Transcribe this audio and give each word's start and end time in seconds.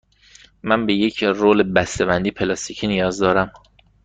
من 0.63 0.85
به 0.85 0.93
یک 0.93 1.23
رول 1.23 1.63
بسته 1.63 2.05
بندی 2.05 2.31
پلاستیکی 2.31 2.87
نیاز 2.87 3.17
دارم. 3.19 3.51